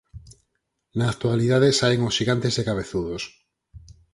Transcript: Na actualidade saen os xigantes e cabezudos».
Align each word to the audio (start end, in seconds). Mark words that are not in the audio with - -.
Na 0.97 1.05
actualidade 1.13 1.69
saen 1.79 2.01
os 2.07 2.15
xigantes 2.17 2.53
e 2.61 2.63
cabezudos». 2.69 3.23